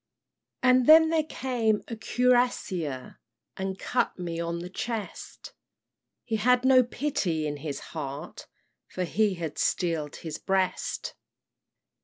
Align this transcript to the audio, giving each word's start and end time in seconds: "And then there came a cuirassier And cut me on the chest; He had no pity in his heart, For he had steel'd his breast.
"And 0.63 0.87
then 0.87 1.09
there 1.09 1.21
came 1.29 1.83
a 1.87 1.95
cuirassier 1.95 3.19
And 3.55 3.77
cut 3.77 4.17
me 4.17 4.39
on 4.39 4.57
the 4.57 4.69
chest; 4.71 5.53
He 6.23 6.37
had 6.37 6.65
no 6.65 6.81
pity 6.81 7.45
in 7.45 7.57
his 7.57 7.79
heart, 7.93 8.47
For 8.87 9.03
he 9.03 9.35
had 9.35 9.59
steel'd 9.59 10.15
his 10.15 10.39
breast. 10.39 11.13